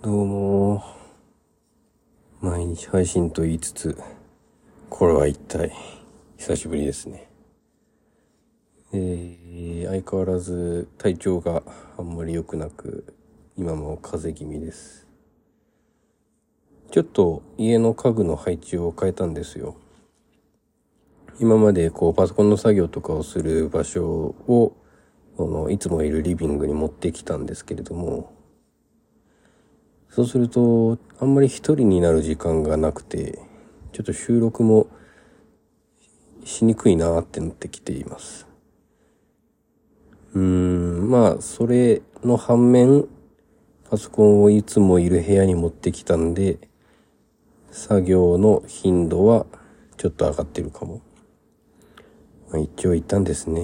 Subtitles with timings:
[0.00, 0.84] どうも。
[2.40, 3.98] 毎日配信と言いつつ、
[4.88, 5.72] これは一体、
[6.36, 7.28] 久しぶりですね。
[8.92, 11.64] えー、相変わらず体調が
[11.98, 13.12] あんまり良くなく、
[13.56, 15.08] 今も風邪気味です。
[16.92, 19.74] ちょっと家の家具の配置を変えたんですよ。
[21.40, 24.76] 今までこうパソコンの作業とかをする場所を、
[25.36, 28.37] このいつもいるリビングに持ってきたんですけれども、
[30.18, 33.38] そうすると、あんまり一人になる時間がなくて、
[33.92, 34.88] ちょっと収録も
[36.44, 38.44] しにくいなってなってきています。
[40.34, 43.06] うーん、まあ、それの反面、
[43.88, 46.58] パソコンをいつもいる部屋に持ってきたんで、
[47.70, 49.46] 作業の頻度は
[49.98, 51.00] ちょっと上がってるかも。
[52.50, 53.62] まあ、一長一短ですね。